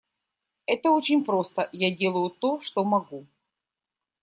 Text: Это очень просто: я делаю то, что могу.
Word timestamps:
Это 0.65 0.89
очень 0.89 1.23
просто: 1.23 1.69
я 1.73 1.95
делаю 1.95 2.31
то, 2.31 2.59
что 2.61 2.83
могу. 2.83 3.27